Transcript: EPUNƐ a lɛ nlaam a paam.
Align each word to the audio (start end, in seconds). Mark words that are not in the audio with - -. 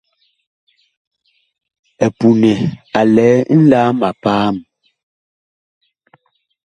EPUNƐ 2.05 2.51
a 2.99 3.01
lɛ 3.15 3.27
nlaam 3.59 3.97
a 4.09 4.11
paam. 4.23 4.55